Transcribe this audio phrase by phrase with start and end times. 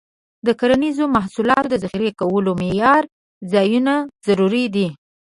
[0.45, 3.07] د کرنیزو محصولاتو د ذخیره کولو معیاري
[3.53, 3.93] ځایونه
[4.25, 4.87] ضروري دي.